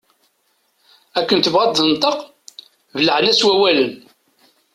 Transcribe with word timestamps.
Akken 1.19 1.39
tebɣa 1.39 1.63
ad 1.65 1.71
d-tenṭeq 1.73 2.17
belɛen-as 2.97 3.41
wawalen. 3.45 3.91